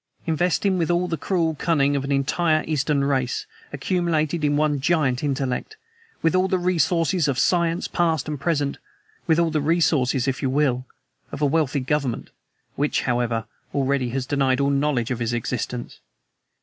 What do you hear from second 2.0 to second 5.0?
an entire Eastern race, accumulated in one